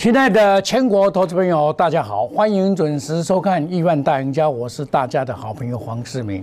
[0.00, 6.42] 亲爱的全国投资朋友，大家好，欢迎准时收看《亿万大赢家》，我是大家的好朋友黄世明。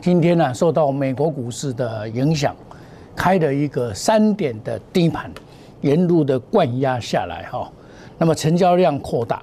[0.00, 2.54] 今天呢，受到美国股市的影响，
[3.16, 5.28] 开了一个三点的低盘，
[5.80, 7.68] 沿路的灌压下来哈。
[8.18, 9.42] 那么成交量扩大，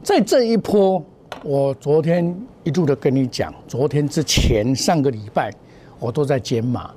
[0.00, 1.02] 在这一波，
[1.42, 5.50] 我昨天一度的跟你讲，昨天之前上个礼拜
[5.98, 6.92] 我都在减码，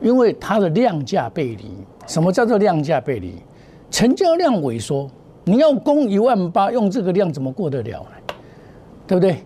[0.00, 1.70] 因为它的量价背离。
[2.08, 3.36] 什么叫做量价背离？
[3.92, 5.08] 成交量萎缩，
[5.44, 8.34] 你要攻一万八，用这个量怎么过得了呢？
[9.06, 9.36] 对不对？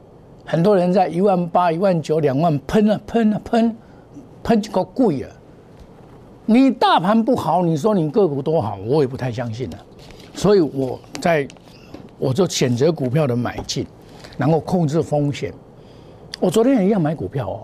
[0.45, 3.77] 很多人在一万八、一万九、两万喷啊喷啊喷，
[4.45, 5.30] 喷个贵啊！
[6.45, 9.78] 你大盘不好，你说你个股多好，我也不太相信了。
[10.32, 11.48] 所以我在
[12.16, 13.84] 我就选择股票的买进，
[14.38, 15.52] 然后控制风险。
[16.38, 17.60] 我昨天也一样买股票哦，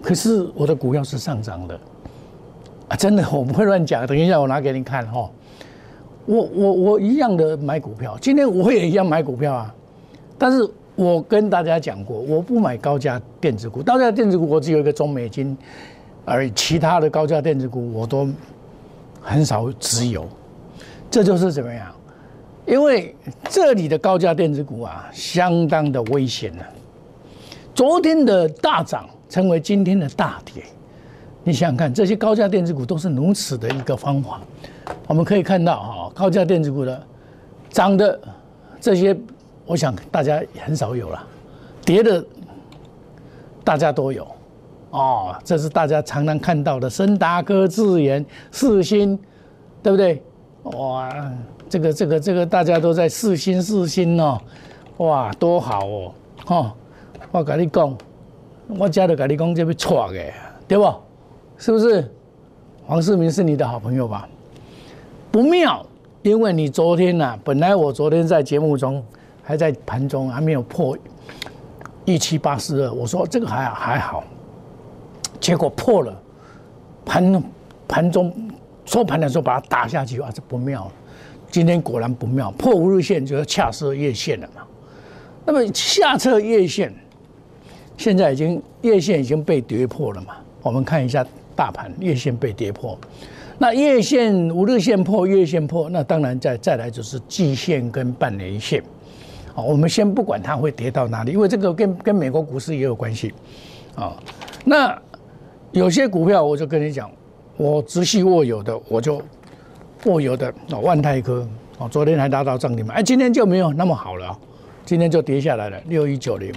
[0.00, 1.74] 可是我的股票是上涨的
[2.86, 2.96] 啊！
[2.96, 4.06] 真的，我不会乱讲。
[4.06, 5.28] 等一下我拿给你看哈。
[6.26, 9.74] 我我我一样的买股票，今天我也一样买股票啊，
[10.36, 15.56] 但是我跟大家讲过，我不买高价电子股，高价电子股我只有一个中美金，
[16.24, 18.28] 而其他的高价电子股我都
[19.22, 20.28] 很少持有，
[21.10, 21.86] 这就是怎么样？
[22.66, 23.14] 因为
[23.48, 26.64] 这里的高价电子股啊，相当的危险呢。
[27.72, 30.64] 昨天的大涨成为今天的大跌，
[31.46, 34.40] 你想想看，这些高价电子股都是如此的一个方法。
[35.06, 37.00] 我们可以看到哈，高价电子股的
[37.70, 38.20] 涨的
[38.80, 39.16] 这些，
[39.64, 41.20] 我想大家很少有了；
[41.84, 42.26] 跌的
[43.62, 44.26] 大家都有
[44.90, 45.36] 哦。
[45.44, 49.16] 这是大家常常看到的，森达科、智研、四星，
[49.84, 50.20] 对不对？
[50.64, 51.08] 哇，
[51.68, 54.36] 这个、这个、这个，大家都在四星、四星哦，
[54.96, 56.12] 哇，多好哦！
[56.44, 56.74] 哈，
[57.30, 57.96] 我跟你讲，
[58.66, 60.20] 我家的跟你讲，这边错的，
[60.66, 60.92] 对不？
[61.58, 62.10] 是不是？
[62.84, 64.28] 黄世明是你的好朋友吧？
[65.32, 65.84] 不妙，
[66.22, 69.04] 因为你昨天呢，本来我昨天在节目中
[69.42, 70.96] 还在盘中还没有破
[72.04, 74.22] 一七八四二，我说这个还还好，
[75.40, 76.16] 结果破了，
[77.04, 77.42] 盘
[77.88, 78.32] 盘中
[78.84, 80.90] 收盘的时候把它打下去啊，这不妙。
[81.50, 84.62] 今天果然不妙，破五日线就是恰设月线了嘛。
[85.44, 86.94] 那么下测月线，
[87.96, 90.36] 现在已经月线已经被跌破了嘛？
[90.62, 91.24] 我们看一下
[91.56, 92.96] 大盘月线被跌破。
[93.58, 98.82] 那月线、五日线破，月线破，那当然再再来就是季线跟半年线。
[99.54, 103.32] 好，我们先不管它会跌到哪里，因为这个跟跟美国股市也有关系。
[103.94, 104.14] 啊，
[104.62, 104.94] 那
[105.72, 107.10] 有些股票我就跟你讲，
[107.56, 109.22] 我直系握有的，我就
[110.04, 114.38] 握有的啊，万泰科啊，昨天还达到涨停板，哎，今天就没有那么好了，
[114.84, 116.52] 今天就跌下来了，六一九零。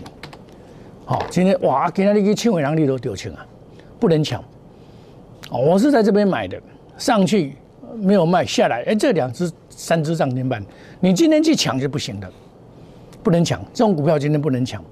[1.06, 3.48] 好，今天哇，今天那个轻尾能力都丢清啊，
[3.98, 4.44] 不能抢。
[5.50, 6.60] 哦，我是在这边买的。
[6.98, 7.56] 上去
[7.96, 10.62] 没有卖下来，哎，这两只、三只涨停板，
[11.00, 12.30] 你今天去抢是不行的，
[13.24, 13.64] 不能抢。
[13.74, 14.84] 这种股票今天不能抢，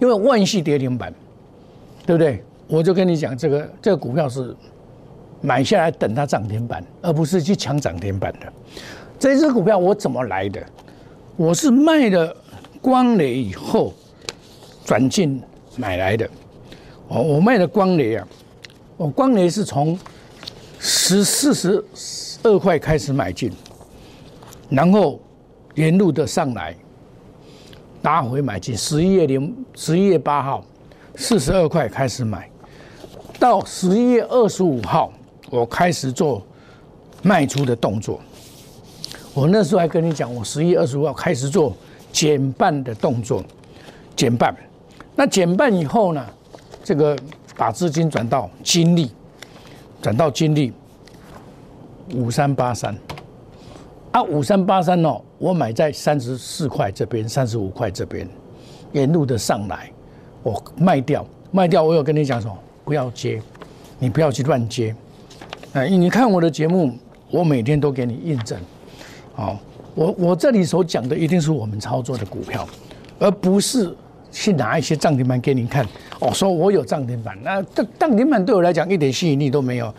[0.00, 1.14] 因为万系跌停板，
[2.04, 2.42] 对不对？
[2.66, 4.52] 我就跟你讲，这个这个股票是
[5.40, 8.52] 买下来等它涨停板，而不是去抢涨停板的。
[9.20, 10.60] 这只股票我怎么来的？
[11.36, 12.36] 我是卖了
[12.82, 13.94] 光磊以后
[14.84, 15.40] 转进
[15.76, 16.28] 买来的。
[17.06, 18.26] 哦，我卖了光磊啊，
[18.96, 19.98] 我光磊是从。
[20.78, 21.82] 十四十
[22.42, 23.50] 二块开始买进，
[24.68, 25.18] 然后
[25.74, 26.76] 沿路的上来，
[28.02, 28.76] 拉回买进。
[28.76, 30.62] 十一月零十一月八号，
[31.16, 32.48] 四十二块开始买，
[33.40, 35.10] 到十一月二十五号，
[35.50, 36.46] 我开始做
[37.22, 38.20] 卖出的动作。
[39.32, 41.74] 我那时候还跟你讲，我十一月二十五号开始做
[42.12, 43.42] 减半的动作，
[44.14, 44.54] 减半。
[45.16, 46.24] 那减半以后呢，
[46.84, 47.18] 这个
[47.56, 49.10] 把资金转到金利。
[50.02, 50.72] 转到金利
[52.14, 52.94] 五三八三
[54.12, 58.28] 啊，五三八三哦，我买在三十四块这边，三十五块这边，
[58.92, 59.90] 沿路的上来，
[60.44, 61.82] 我卖掉，卖掉。
[61.82, 62.56] 我有跟你讲什么？
[62.84, 63.42] 不要接，
[63.98, 64.94] 你不要去乱接。
[65.72, 66.92] 哎，你看我的节目，
[67.30, 68.56] 我每天都给你印证。
[69.34, 69.58] 好，
[69.94, 72.68] 我我这里所讲的一定是我们操作的股票，
[73.18, 73.96] 而不是。
[74.38, 75.82] 去拿一些涨停板给你看，
[76.20, 79.92] 哦，说我有涨停板，那这涨停板对我来讲一点吸引力都没有，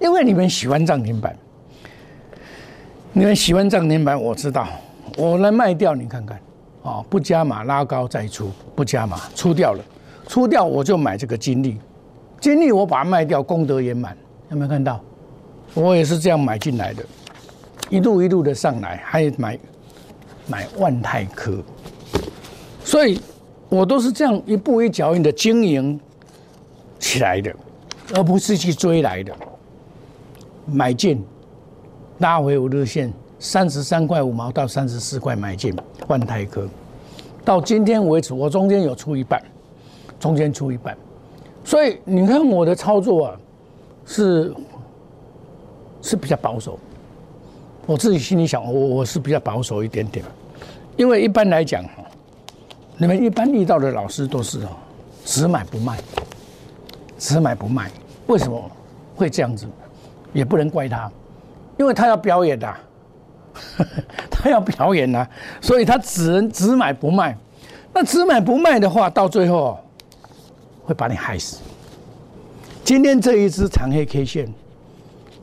[0.00, 1.36] 因为你们喜欢涨停板，
[3.12, 4.66] 你们喜欢涨停板，我知道，
[5.18, 6.40] 我来卖掉你看看，
[6.80, 9.84] 哦，不加码拉高再出，不加码出掉了，
[10.26, 11.78] 出掉我就买这个金利，
[12.40, 14.16] 金利我把它卖掉，功德圆满，
[14.48, 14.98] 有没有看到？
[15.74, 17.04] 我也是这样买进来的，
[17.90, 19.58] 一路一路的上来，还买
[20.46, 21.62] 买万泰科，
[22.82, 23.20] 所以。
[23.72, 25.98] 我都是这样一步一脚印的经营
[26.98, 27.50] 起来的，
[28.14, 29.34] 而不是去追来的。
[30.66, 31.24] 买进
[32.18, 35.74] 拉回五日线，三十三块五毛到三十四块买进
[36.06, 36.68] 万泰科，
[37.46, 39.42] 到今天为止，我中间有出一半，
[40.20, 40.94] 中间出一半，
[41.64, 43.40] 所以你看我的操作啊，
[44.04, 44.52] 是
[46.02, 46.78] 是比较保守。
[47.86, 50.22] 我自己心里想，我我是比较保守一点点，
[50.98, 51.82] 因为一般来讲，
[53.02, 54.68] 你们一般遇到的老师都是哦，
[55.24, 55.98] 只买不卖，
[57.18, 57.90] 只买不卖，
[58.28, 58.70] 为什么
[59.16, 59.66] 会这样子？
[60.32, 61.10] 也不能怪他，
[61.76, 62.74] 因为他要表演的，
[64.30, 65.26] 他要表演呐，
[65.60, 67.36] 所以他只能只买不卖。
[67.92, 69.76] 那只买不卖的话，到最后
[70.84, 71.58] 会把你害死。
[72.84, 74.46] 今天这一只长黑 K 线，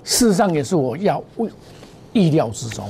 [0.05, 1.21] 事实上也是我要。
[2.13, 2.89] 意料之中，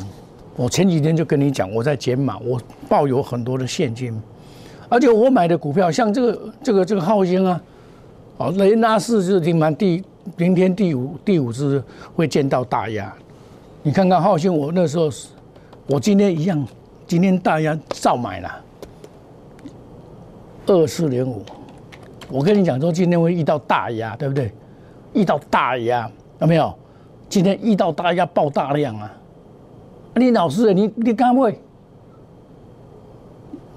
[0.56, 4.22] 我前几天就跟你讲，我在减码，我抱有很多的现金，
[4.90, 7.62] 而且我买的股票像这个、这个、这个浩星啊，
[8.38, 10.04] 哦，雷纳士是听盘第
[10.36, 11.82] 明天第五第五只
[12.16, 13.14] 会见到大压，
[13.84, 15.10] 你看看浩星，我那时候，
[15.88, 16.68] 我今天一样，
[17.08, 18.50] 今天大压照买了
[20.66, 21.44] 二四零五，
[22.30, 24.52] 我跟你讲说今天会遇到大压，对不对？
[25.14, 26.10] 遇到大压
[26.40, 26.74] 有没有？
[27.28, 29.12] 今天遇到大家爆大量啊！
[30.16, 31.56] 你老师，你你敢买？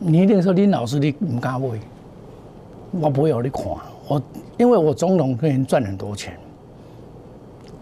[0.05, 1.69] 你一定说林老师你唔敢买，
[2.91, 3.65] 我不会有你看。
[4.09, 4.21] 我
[4.59, 6.37] 因为我总统可以赚很多钱，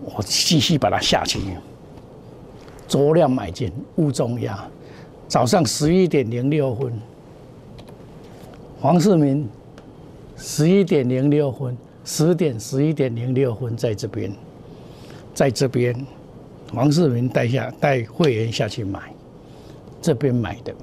[0.05, 1.41] 我继续把它下去，
[2.87, 4.69] 酌量买进，勿重压。
[5.27, 6.93] 早上十一点零六分，
[8.81, 9.49] 黄世明，
[10.37, 14.31] 十一点零六分，十点十一点零六分在这边。
[15.33, 15.95] 在这边，
[16.75, 19.01] 王世明带下带会员下去买，
[20.03, 20.75] 这边买的，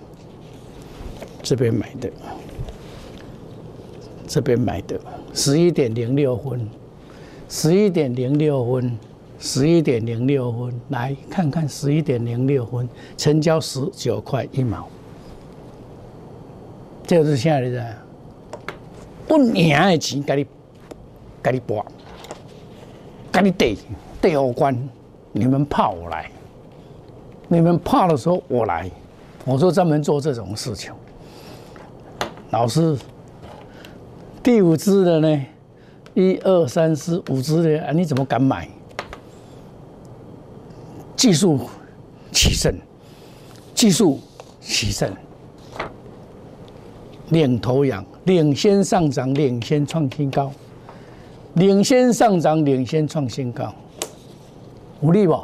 [1.41, 2.11] 这边买的，
[4.27, 4.99] 这边买的，
[5.33, 6.69] 十一点零六分，
[7.49, 8.97] 十一点零六分，
[9.39, 12.87] 十一点零六分，来看看十一点零六分，
[13.17, 14.87] 成交十九块一毛，
[17.05, 17.95] 这就是现在的，
[19.27, 20.45] 不赢的钱，给你，
[21.41, 21.85] 给你博，
[23.31, 23.77] 给你对。
[24.19, 24.75] 对我关，
[25.31, 26.29] 你们怕我来，
[27.47, 28.89] 你们怕的时候我来，
[29.45, 30.91] 我就专门做这种事情。
[32.49, 32.97] 老师，
[34.41, 35.45] 第五只的呢？
[36.13, 37.91] 一二三四五只的啊？
[37.91, 38.67] 你怎么敢买？
[41.15, 41.59] 技术
[42.31, 42.73] 起胜，
[43.73, 44.19] 技术
[44.61, 45.11] 起胜，
[47.29, 50.51] 领头羊，领先上涨，领先创新高，
[51.55, 53.73] 领先上涨，领先创新高。
[55.01, 55.37] 无力不？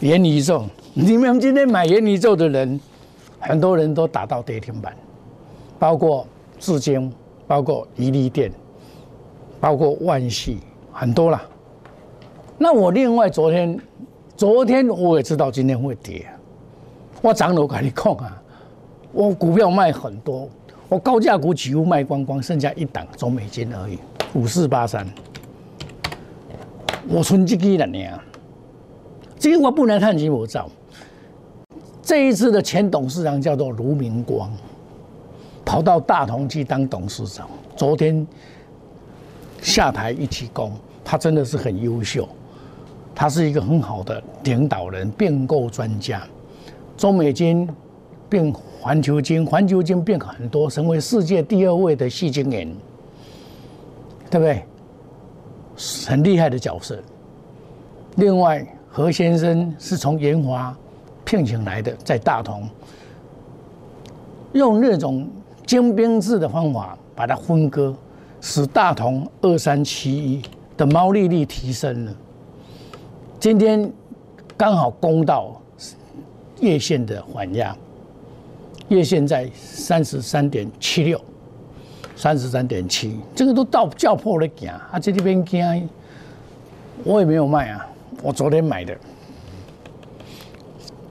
[0.00, 2.80] 元宇宙， 你们今天买元宇宙的人，
[3.40, 4.96] 很多人都打到跌停板，
[5.78, 6.26] 包括
[6.58, 7.12] 至今，
[7.46, 8.52] 包括宜利电，
[9.60, 10.58] 包括万系，
[10.92, 11.42] 很多啦。
[12.58, 13.78] 那我另外昨天，
[14.36, 16.26] 昨天我也知道今天会跌，
[17.22, 18.42] 我涨了我跟你讲啊，
[19.12, 20.48] 我股票卖很多，
[20.88, 23.98] 我高价股几乎卖光光，剩下一档中美金而已，
[24.34, 25.06] 五四八三。
[27.08, 28.20] 我存这个了呢，
[29.38, 30.68] 这个我不能看起我照。
[32.02, 34.50] 这一次的前董事长叫做卢明光，
[35.68, 37.46] 跑到大同去当董事长。
[37.76, 38.26] 昨天
[39.60, 40.72] 下台一起攻，
[41.04, 42.26] 他真的是很优秀，
[43.14, 46.22] 他是一个很好的领导人、并购专家。
[46.96, 47.68] 中美金
[48.30, 52.66] 变环球金，环球金变很多，成为世界第二位的细晶元，
[54.30, 54.64] 对不对？
[56.06, 56.98] 很厉害的角色。
[58.16, 60.74] 另外，何先生是从研华
[61.26, 62.66] 聘请来的，在大同
[64.54, 65.28] 用那种
[65.68, 67.94] 精兵制的方法把它分割，
[68.40, 70.40] 使大同二三七一
[70.78, 72.12] 的毛利率提升了。
[73.38, 73.92] 今天
[74.56, 75.60] 刚好攻到
[76.62, 77.76] 月线的缓压，
[78.88, 81.20] 月线在三十三点七六。
[82.16, 84.98] 三十三点七，这个都到叫破了行啊！
[84.98, 85.88] 这边惊，
[87.04, 87.86] 我也没有卖啊，
[88.22, 88.96] 我昨天买的，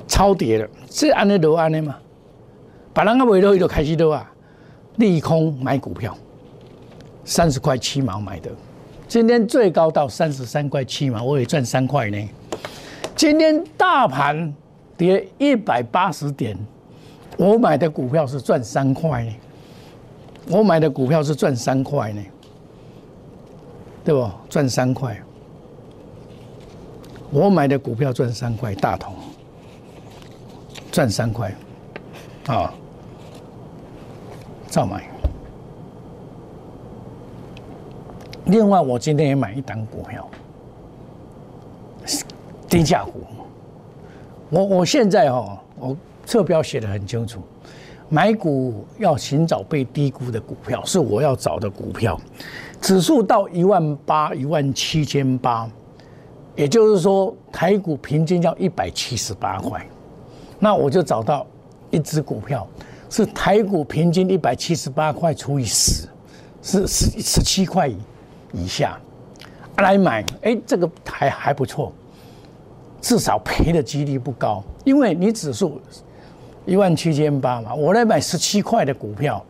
[0.06, 1.96] 超跌了，这安尼都安尼嘛？
[2.94, 4.30] 把人家尾头就开始都啊，
[4.98, 6.16] 利空买股票，
[7.25, 8.51] 三十块七毛买的，
[9.08, 12.30] 今天最高到三十三块七毛，我也赚三块呢。
[13.16, 14.54] 今天大盘
[14.96, 16.58] 跌一百八十点，
[17.38, 19.34] 我买的股票是赚三块呢。
[20.50, 22.22] 我买的股票是赚三块呢，
[24.04, 24.30] 对不？
[24.50, 25.18] 赚三块。
[27.30, 29.13] 我买的股票赚三块，大同
[30.89, 31.54] 赚三块，
[32.46, 32.74] 啊，
[34.70, 35.04] 照买。
[38.46, 40.26] 另外，我今天也买一档股票，
[42.70, 43.24] 低价股，
[44.50, 47.42] 我我现在哈，我侧标写的很清楚，
[48.08, 52.18] 买股要寻找被低估的股票，是我要找的股票。
[52.80, 55.70] 指数到一万八、一万七千八，
[56.56, 59.86] 也就是说台股平均要一百七十八块，
[60.58, 61.46] 那我就找到
[61.90, 62.66] 一只股票，
[63.10, 66.08] 是台股平均一百七十八块除以十，
[66.62, 67.90] 是十十七块
[68.54, 69.00] 以下
[69.78, 71.94] 来买，哎，这个还还不错。
[73.00, 75.80] 至少赔的几率不高，因为你指数
[76.66, 79.42] 一万七千八嘛，我来买十七块的股票，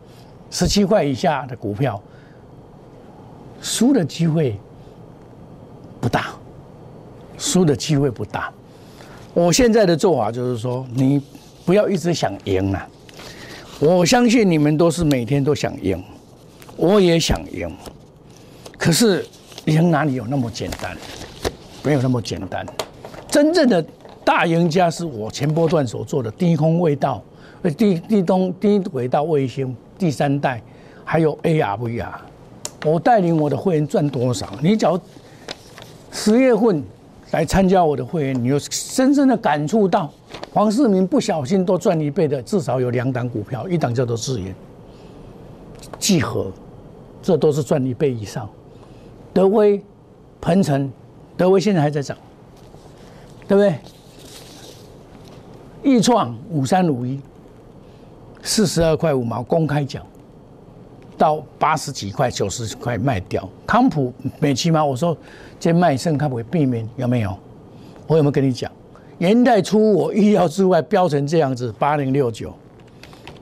[0.50, 2.00] 十七块以下的股票，
[3.60, 4.56] 输的机会
[5.98, 6.26] 不大，
[7.38, 8.52] 输的机会不大。
[9.32, 11.20] 我现在的做法就是说，你
[11.64, 12.88] 不要一直想赢了。
[13.80, 16.02] 我相信你们都是每天都想赢，
[16.76, 17.70] 我也想赢，
[18.76, 19.24] 可是
[19.66, 20.96] 赢哪里有那么简单？
[21.84, 22.66] 没有那么简单。
[23.28, 23.80] 真正的
[24.24, 27.22] 大赢家是我前波段所做的低空卫道、
[27.76, 30.60] 低低东低轨道卫星第三代，
[31.04, 32.08] 还有 ARVR。
[32.84, 34.52] 我带领我的会员赚多少？
[34.60, 35.00] 你只要
[36.10, 36.82] 十月份
[37.30, 40.12] 来参加我的会员，你就深深的感触到
[40.58, 44.52] 黄世明不小心多赚一倍的，至少有两档股票，一档叫做智源、
[46.00, 46.50] 聚合，
[47.22, 48.50] 这都是赚一倍以上。
[49.32, 49.80] 德威、
[50.40, 50.90] 鹏程，
[51.36, 52.18] 德威现在还在涨。
[53.46, 53.78] 对不对？
[55.84, 57.20] 易创五三五一，
[58.42, 60.04] 四十二块五毛公开讲，
[61.16, 63.48] 到八十几块、九十块卖掉。
[63.64, 64.84] 康普美期吗？
[64.84, 65.16] 我说
[65.60, 66.84] 这卖剩可不可以避免？
[66.96, 67.32] 有没有？
[68.08, 68.68] 我有没有跟你讲？
[69.18, 72.52] 年代初我意料之外飙成这样子，八零六九，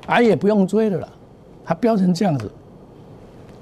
[0.06, 1.08] 俺也不用追了啦。
[1.64, 2.50] 它飙成这样子，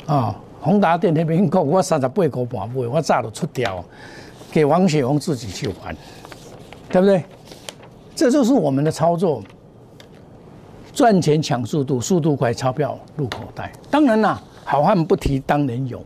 [0.06, 3.85] 啊，宏达电那边讲我三十八块半买，我早都出掉，
[4.50, 5.97] 给王雪红自己去玩。
[6.90, 7.25] 对不对？
[8.14, 9.42] 这就是我们的操作，
[10.92, 13.73] 赚钱抢速度，速度快，钞票入口袋。
[13.90, 16.00] 当然啦，好汉不提当年勇。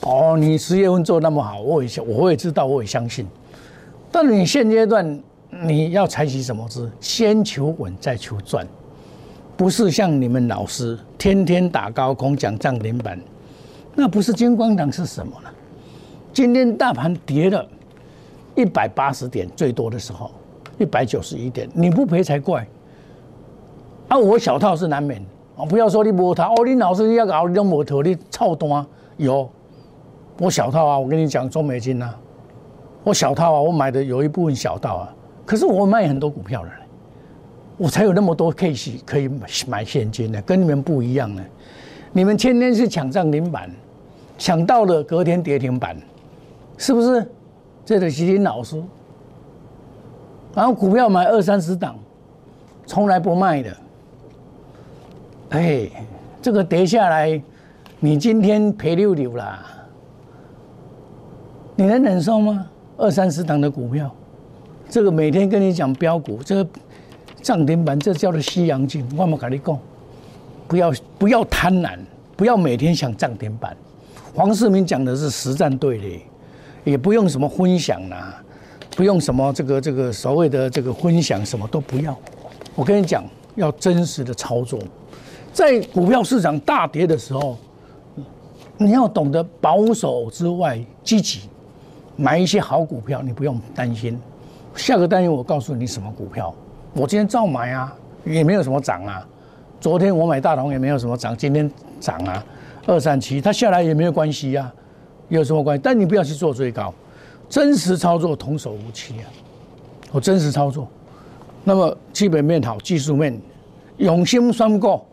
[0.00, 3.24] 哦，你十月份做那么好，我也我也知道，我也相信。
[4.12, 5.20] 但你现阶段
[5.64, 6.88] 你要采取什么姿？
[7.00, 8.64] 先求稳，再求赚，
[9.56, 13.18] 不是像你们老师天天打高空讲涨停板，
[13.94, 15.48] 那不是金光党是什么呢？
[16.32, 17.66] 今天大盘跌了。
[18.54, 20.30] 一百八十点最多的时候，
[20.76, 22.66] 一百九十一点，你不赔才怪。
[24.08, 25.24] 啊，我小套是难免
[25.56, 29.48] 啊，不要说你摸套，哦，你老是要搞你摸头，你操单有。
[30.38, 32.14] 我小套啊，我跟你讲中美金啊，
[33.04, 36.70] 我小套啊，我买的有一部分小套啊，可是我卖很多股票了，
[37.76, 39.28] 我才有那么多 case 可以
[39.66, 41.42] 买现金的，跟你们不一样呢。
[42.12, 43.70] 你们天天是抢涨停板，
[44.38, 45.96] 抢到了隔天跌停板，
[46.76, 47.26] 是不是？
[47.84, 48.80] 这个基金老师，
[50.54, 51.96] 然后股票买二三十档，
[52.86, 53.76] 从来不卖的。
[55.50, 55.88] 哎，
[56.40, 57.42] 这个跌下来，
[57.98, 59.66] 你今天赔六六啦，
[61.74, 62.68] 你能忍受吗？
[63.02, 64.08] 二三十档的股票，
[64.88, 66.64] 这个每天跟你讲标股，这个
[67.42, 69.04] 涨停板，这叫做西洋镜。
[69.16, 69.76] 我冇跟你讲，
[70.68, 71.98] 不要不要贪婪，
[72.36, 73.76] 不要每天想涨停板。
[74.32, 76.04] 黄世明讲的是实战对的。
[76.84, 78.40] 也不用什么分享啦，
[78.96, 82.16] 不用什么这个这个所谓的这个分享，什么都不要。
[82.76, 83.24] 我跟你讲，
[83.56, 84.78] 要真实的操作，
[85.52, 87.56] 在股票市场大跌的时候，
[88.78, 91.42] 你要懂得保守之外积极，
[92.22, 94.16] 买一些好股票，你不用担心。
[94.76, 96.54] 下个单元我告诉你什么股票，
[96.94, 97.92] 我今天照买啊，
[98.24, 99.26] 也没有什么涨啊。
[99.80, 102.44] 昨天我买大同也没有什么涨，今天涨啊，
[102.86, 104.72] 二三七，它下来也没有关系呀。
[105.30, 105.80] 有什么关系？
[105.82, 106.94] 但你不要去做最高，
[107.48, 109.26] 真实操作童叟无欺啊！
[110.12, 110.86] 我真实操作，
[111.64, 113.36] 那么基本面好，技术面
[113.96, 115.04] 永兴双过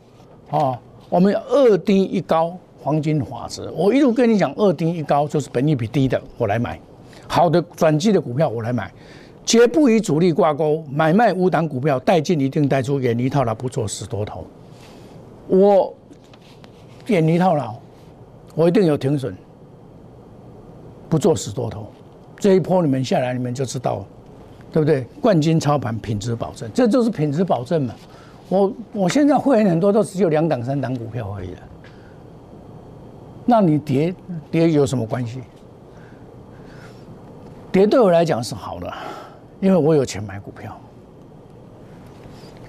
[0.51, 0.79] 啊！
[1.09, 6.79] 我们二低一高黄金法则，我一路跟你讲，二低一高就是本利比低的，我来买
[7.29, 8.91] 好的转机的股票，我来买，
[9.45, 14.45] 绝不与主力挂钩，买卖五档股票，带进一定带出，远离套牢，不做死多头。
[15.47, 15.93] 我
[17.05, 17.75] 远离套牢，
[18.55, 19.33] 我一定有停损。
[21.07, 21.87] 不做死多头，
[22.37, 24.05] 这一波你们下来，你们就知道了，
[24.71, 25.03] 对不对？
[25.21, 27.95] 冠军操盘，品质保证，这就是品质保证嘛。
[28.47, 31.59] 我我现在会员很多都只有两档、三档股票而已了。
[33.45, 34.13] 那你跌
[34.51, 35.41] 跌有什么关系？
[37.71, 38.91] 跌对我来讲是好的，
[39.59, 40.75] 因为我有钱买股票。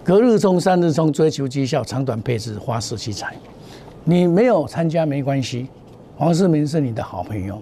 [0.05, 3.35] 隔日冲、三日冲，追求绩效，长短配置，花式器材。
[4.05, 5.69] 你没有参加没关系，
[6.17, 7.61] 黄世明是你的好朋友。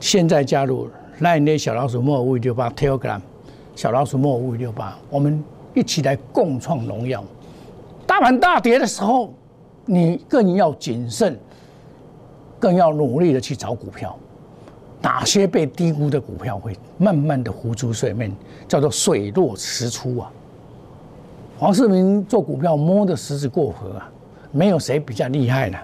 [0.00, 0.88] 现在加入
[1.20, 3.20] Line 小老鼠莫五六八 Telegram，
[3.76, 5.42] 小老鼠莫五五六八，我们
[5.74, 7.22] 一起来共创荣耀。
[8.04, 9.32] 大盘大跌的时候，
[9.84, 11.38] 你更要谨慎，
[12.58, 14.16] 更要努力的去找股票。
[15.06, 18.34] 哪些被低估的股票会慢慢的浮出水面，
[18.66, 20.32] 叫做水落石出啊！
[21.56, 24.10] 黄世明做股票摸的石子过河啊，
[24.50, 25.78] 没有谁比较厉害的。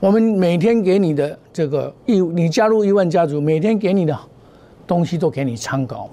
[0.00, 4.14] 我们每天给你的这个亿，你加入亿万家族，每天给你的
[4.86, 6.10] 东西都给你参考，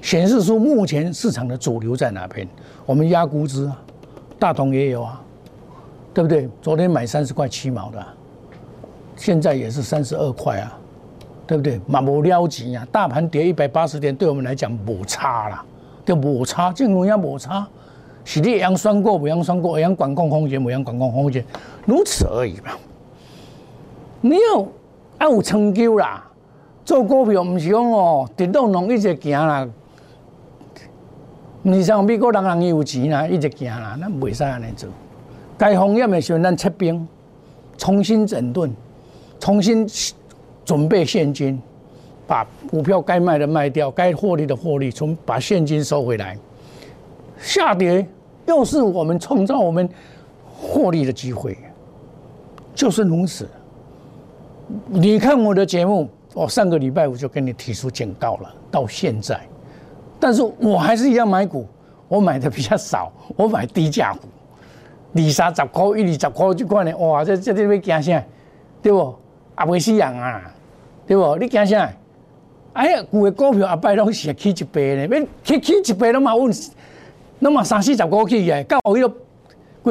[0.00, 2.48] 显示出目前市场的主流在哪边。
[2.86, 3.78] 我们压估值啊，
[4.38, 5.22] 大同也有啊，
[6.14, 6.48] 对不对？
[6.62, 8.02] 昨天买三十块七毛的，
[9.14, 10.78] 现在也是三十二块啊。
[11.48, 11.80] 对不对？
[11.86, 12.86] 嘛无了钱啊！
[12.92, 15.64] 大盘跌一百八十点，对我们来讲无差啦，
[16.04, 17.66] 就无差，正如也无差，
[18.22, 21.42] 是你阳算过，不阳算过，阳管控风险，不用管控风险，
[21.86, 22.72] 如此而已嘛。
[24.20, 24.66] 你要
[25.20, 26.22] 要有成就啦，
[26.84, 29.66] 做股票唔是讲哦，跌到拢一直行啦，
[31.62, 34.90] 唔是像美国人人有钱啦，一直行啦，咱袂使安尼做。
[35.56, 37.08] 该风险的时候，咱撤兵，
[37.78, 38.70] 重新整顿，
[39.40, 39.88] 重新。
[40.68, 41.58] 准备现金，
[42.26, 46.36] 把股票该卖的卖掉，该获利的获利，从把现金收回来。
[47.38, 48.06] 下跌
[48.44, 49.88] 又是我们创造我们
[50.44, 51.56] 获利的机会，
[52.74, 53.48] 就是如此。
[54.88, 59.40] 你看我的节目，我上个礼拜五就跟你提出警告了，到现在，
[60.20, 61.66] 但是我还是一样买股，
[62.08, 64.28] 我买的比较少，我买低价股，
[65.14, 68.22] 二三十块、一二十块就看呢，哇，这这这要惊啥？
[68.82, 69.14] 对不？
[69.54, 70.54] 啊，未死人啊！
[71.08, 71.36] 对不？
[71.36, 71.90] 你惊啥？
[72.74, 76.52] 哎呀，旧的股票阿摆拢是起一倍呢，要起起一倍拢嘛稳，
[77.40, 79.14] 拢嘛三四十股起个，到迄个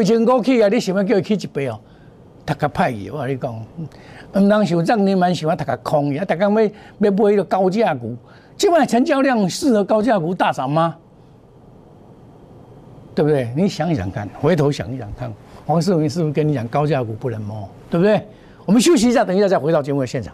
[0.01, 0.69] 几千股起啊！
[0.69, 1.77] 你想要叫伊起一倍哦？
[2.45, 3.65] 读个歹去，我跟你讲，
[4.33, 6.23] 唔通想涨，你蛮喜欢读个空去啊！
[6.23, 8.15] 大家要要买迄个高价股，
[8.55, 10.95] 今晚成交量适合高价股大涨吗？
[13.13, 13.51] 对不对？
[13.53, 15.33] 你想一想看，回头想一想看，
[15.65, 17.67] 黄世明是不是跟你讲高价股不能摸？
[17.89, 18.25] 对不对？
[18.65, 20.33] 我们休息一下，等一下再回到节目的现场。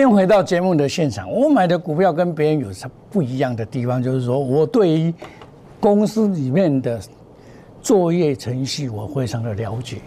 [0.00, 1.30] 迎回到节目的现场。
[1.30, 5.14] 我买的股票跟别人有什不一样的地方，就是说我对于
[5.80, 7.00] 公司里面的
[7.82, 9.98] 作业程序我非常的了解。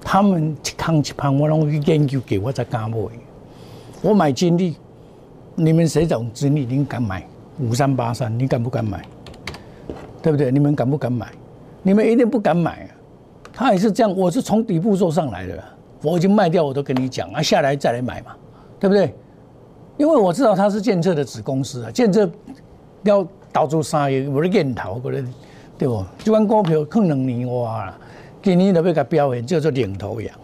[0.00, 2.96] 他们一康一盘，我拢去研究给我在干买。
[4.00, 4.76] 我买金利，
[5.54, 6.66] 你们谁懂金利？
[6.66, 7.24] 您敢买
[7.58, 8.36] 五三八三？
[8.38, 9.00] 你敢不敢买？
[10.20, 10.50] 对不对？
[10.50, 11.26] 你们敢不敢买？
[11.82, 12.90] 你们一定不敢买啊！
[13.52, 15.62] 他也是这样，我是从底部做上来的，
[16.02, 18.32] 我已经卖掉，我都跟你讲啊，下来再来买嘛，
[18.78, 19.14] 对不对？
[20.02, 22.28] 因为我知道它是建设的子公司啊，建设
[23.04, 25.34] 要投资三亿，我的念头，可能
[25.78, 26.04] 对不？
[26.18, 27.94] 这款股票可能年哇，
[28.42, 30.34] 今年都要甲表现叫做领头羊。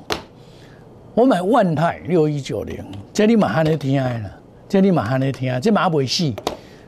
[1.13, 4.31] 我买万泰六一九零，这你嘛还能听的啦，
[4.69, 6.33] 这你嘛还能听，这嘛未死，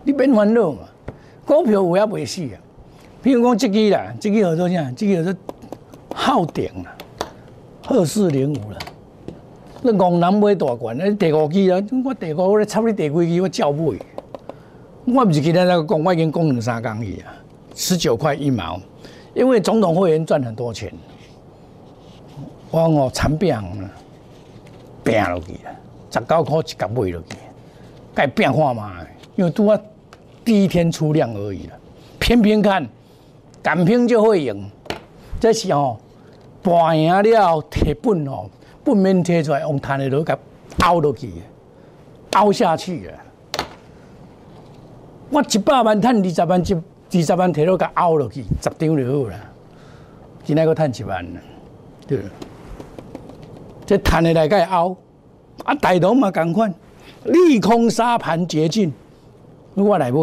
[0.05, 0.79] 你别烦恼嘛。
[1.45, 2.55] 股票有也未死啊，
[3.21, 4.93] 譬如讲这个啦，这个叫做啥？
[4.93, 5.41] 这个叫做
[6.15, 6.95] 昊鼎啦，
[7.89, 8.79] 二四零五了。
[9.83, 11.83] 你江南买大罐，你第五期啊！
[12.05, 13.99] 我第五，我咧插你第几期，我照买。
[15.07, 17.33] 我不是今天那个讲，我已经讲两三工去啊，
[17.75, 18.79] 十九块一毛。
[19.33, 20.93] 因为总统会员赚很多钱，
[22.71, 23.65] 我哦惨病啊，
[25.03, 25.73] 病落去啊，
[26.11, 27.37] 十九块一角买落去，
[28.15, 28.93] 该变化嘛？
[29.37, 29.81] 因为拄啊
[30.45, 31.75] 第一天出量而已了，
[32.19, 32.87] 偏偏看
[33.63, 34.71] 敢拼就会赢，
[35.41, 35.97] 这是哦，
[36.61, 38.45] 博赢了铁本哦。
[38.83, 40.37] 不免贴出来，用炭的都给
[40.81, 41.33] 凹落去，
[42.33, 43.19] 凹下去啊！
[45.31, 46.73] 我一百万赚二十万，一
[47.19, 49.37] 二十万摕落去凹落去，十张就好啦。
[50.45, 51.41] 今仔个趁一万啦，
[52.07, 52.21] 对。
[53.87, 54.97] 这赚的来个凹，
[55.65, 56.73] 啊，大同嘛共款，
[57.25, 58.93] 利空沙盘捷径，
[59.75, 60.19] 我来买，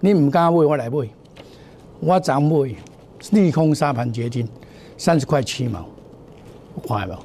[0.00, 1.08] 你唔敢买，我来买，
[2.00, 2.74] 我怎买？
[3.32, 4.46] 利空沙盘捷径，
[4.96, 5.84] 三十块七毛，
[6.86, 7.16] 看无？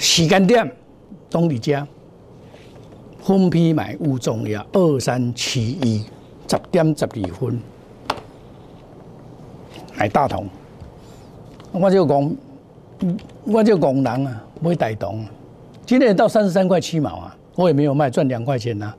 [0.00, 0.68] 时间点，
[1.28, 1.86] 东里家，
[3.22, 6.06] 分批买勿重要，二三七一，
[6.48, 7.60] 十点十二分，
[9.94, 10.46] 买大同，
[11.70, 12.36] 我就讲，
[13.44, 14.42] 我就讲人啊。
[14.62, 15.24] 不会带动，
[15.86, 18.92] 今天到三十三块七毛啊，我也没有卖，赚两块钱呐，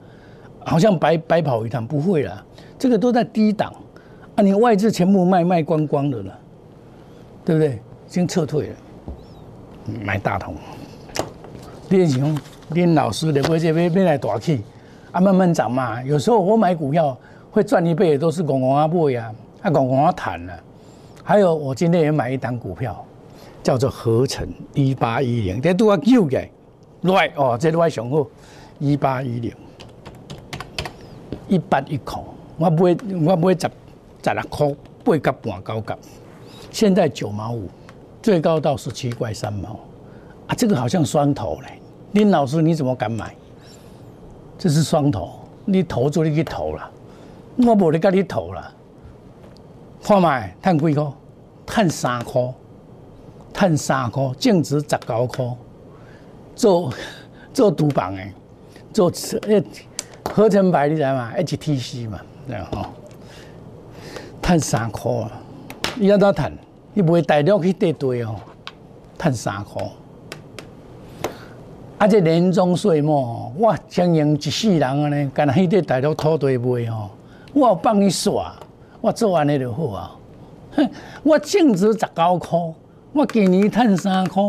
[0.66, 2.44] 好像白白跑一趟，不会啦，
[2.80, 3.72] 这个都在低档。
[4.36, 6.40] 啊，你外资全部卖卖光光的了，
[7.46, 7.74] 对不对？
[7.76, 8.76] 已经撤退了，
[10.04, 10.56] 买大同，
[11.92, 12.20] 练习
[12.70, 14.64] 练老师的，不这边边来大起
[15.12, 16.02] 啊，慢慢涨嘛。
[16.02, 17.16] 有时候我买股票
[17.52, 19.70] 会赚一倍，都是拱拱啊不呀，啊。
[19.70, 20.54] 拱拱啊谈了。
[21.24, 23.06] 还有我今天也买一档股票。
[23.64, 26.50] 叫做合成一八一零，这都要救嘅，
[27.02, 28.26] 来哦，这都还上好，
[28.80, 29.54] 一八一零，
[31.48, 32.26] 一八一空，
[32.58, 33.70] 我买我买十
[34.24, 34.76] 十六块。
[35.04, 36.00] 八角半九角，
[36.72, 37.68] 现在九毛五，
[38.20, 39.80] 最高到十七块三毛，
[40.48, 41.80] 啊，这个好像双头嘞，
[42.14, 43.36] 林老师你怎么敢买？
[44.58, 46.92] 这是双头，你投就你去投了，
[47.58, 48.72] 我无你跟你投了，
[50.04, 51.12] 看卖，赚几块？
[51.66, 52.54] 赚三块。
[53.54, 55.46] 赚三块，净值十九块，
[56.56, 56.92] 做
[57.54, 58.34] 做赌棒诶，
[58.94, 59.64] 做诶
[60.24, 62.86] 合成牌你知嘛？HTC 嘛，对吼，
[64.42, 65.32] 赚三块啊！
[65.96, 66.52] 你要怎赚？
[66.94, 68.36] 你不会大量去跌堆哦，
[69.18, 69.84] 赚三块。
[72.02, 77.12] 啊，这年终岁末，我经营一世人啊呢，干那迄块大陆土地卖吼，
[77.54, 78.56] 我帮你耍，
[79.02, 80.16] 我做完了就好啊。
[80.72, 80.90] 哼，
[81.22, 82.60] 我净值十九块。
[83.14, 84.42] 我今年赚三块，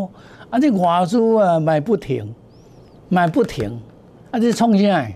[0.48, 0.58] 啊！
[0.58, 2.34] 这外资啊买不停，
[3.10, 3.78] 买不停，
[4.30, 4.40] 啊！
[4.40, 5.06] 这创啥？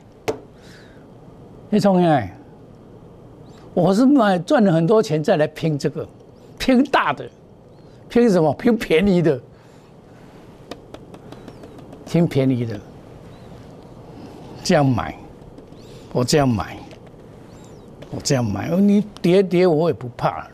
[1.71, 2.29] 你创啥？
[3.73, 6.07] 我是买赚了很多钱再来拼这个，
[6.59, 7.25] 拼大的，
[8.11, 8.53] 拼什么？
[8.53, 9.41] 拼便宜的，
[12.07, 12.81] 挺便宜的，
[14.65, 15.15] 这样买，
[16.13, 16.79] 我这样买，
[18.11, 20.47] 我这样买，你跌跌我也不怕。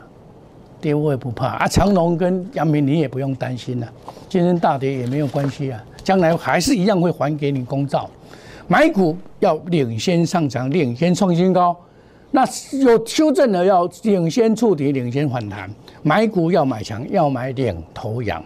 [0.81, 3.87] 跌我也不怕啊，长隆跟杨明你也不用担心了，
[4.27, 8.09] 今天大跌也没有关系啊，将来还是一样会还给你公道。
[8.67, 11.73] 买股要领先上涨，领先创新高，
[12.31, 12.43] 那
[12.81, 15.73] 有修正的要领先触底，领先反弹。
[16.01, 18.43] 买股要买强，要买领头羊。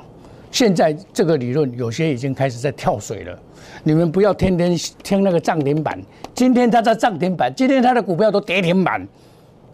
[0.52, 3.40] 现在这个理论有些已经开始在跳水了，
[3.84, 6.02] 你们不要天天听那个涨停板。
[6.34, 9.08] 今天它在涨停板，今天它的股票都跌停板。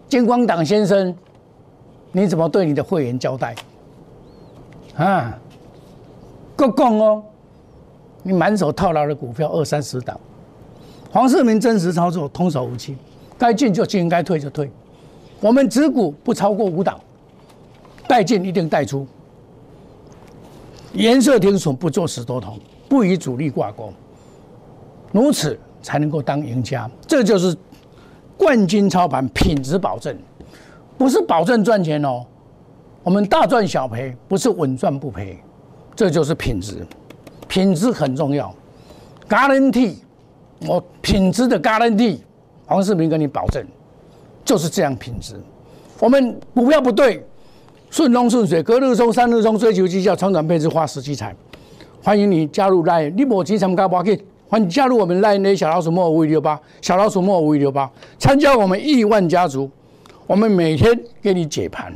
[0.07, 1.15] 金光党先生。
[2.15, 3.55] 你怎么对你的会员交代？
[4.95, 5.35] 啊，
[6.55, 7.23] 够讲哦！
[8.21, 10.15] 你满手套牢的股票二三十档，
[11.09, 12.95] 黄世明真实操作，通手无欺，
[13.35, 14.69] 该进就进，该退就退。
[15.39, 16.99] 我们持股不超过五档，
[18.07, 19.07] 带进一定带出，
[20.93, 23.91] 颜色停损不做死多头，不与主力挂钩，
[25.11, 26.89] 如此才能够当赢家。
[27.07, 27.55] 这就是
[28.37, 30.15] 冠军操盘，品质保证。
[30.95, 32.23] 不是保证赚钱哦，
[33.01, 35.37] 我们大赚小赔，不是稳赚不赔，
[35.95, 36.85] 这就是品质，
[37.47, 38.53] 品质很重要。
[39.27, 39.95] Guarantee，
[40.67, 42.19] 我品质的 Guarantee，
[42.67, 43.65] 黄世明跟你保证，
[44.45, 45.35] 就是这样品质。
[45.99, 47.25] 我们股票不对，
[47.93, 51.31] 顺风顺水，隔日冲，三日冲，追求绩效，长配置，花时积财。
[52.01, 54.03] 欢迎你加入赖你莫急参加 b o
[54.47, 59.69] 欢迎加入我们 Line 小老鼠莫五一六八，小老鼠莫五一六八，参加我们亿万家族。
[60.25, 61.93] 我们每天给你解盘，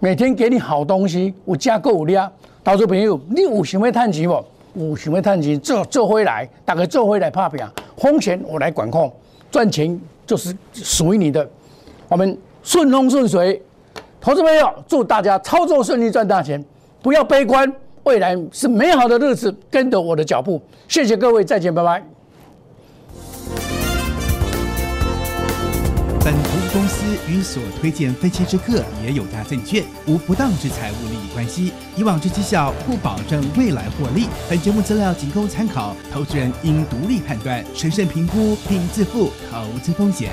[0.00, 2.30] 每天给你好东西，有加购有量。
[2.62, 4.44] 投资朋友，你有想要赚钱不？
[4.74, 9.10] 有想要赚钱，做做回来，大概做回来拍平，风险我来管控，
[9.50, 11.48] 赚钱就是属于你的。
[12.06, 13.62] 我们顺风顺水，
[14.20, 16.62] 投资朋友，祝大家操作顺利，赚大钱，
[17.00, 20.60] 不要悲观，未来是美好的日子，跟着我的脚步。
[20.88, 22.02] 谢谢各位，再见，拜拜。
[26.24, 34.26] 本投资公司与所推荐分期之客也有大证券无不当之财务利益关系，以往之绩效不保证未来获利。
[34.50, 40.32] 本节目资料仅供参考，投资人应独立判断、审慎评估并自负投资风险。